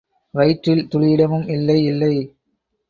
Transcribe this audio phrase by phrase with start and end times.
[0.33, 2.13] வயிற்றில்—துளி இடமும் இல்லை, இல்லை!